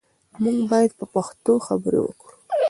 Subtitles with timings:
[0.43, 2.31] موږ باید په پښتو خبرې وکړو.